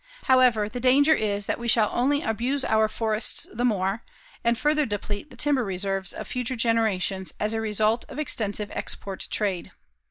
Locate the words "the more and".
3.53-4.57